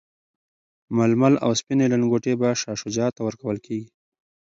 ململ 0.97 1.33
او 1.45 1.51
سپیني 1.59 1.85
لنګوټې 1.93 2.33
به 2.39 2.49
شاه 2.61 2.77
شجاع 2.81 3.09
ته 3.15 3.21
ورکول 3.27 3.57
کیږي. 3.65 3.89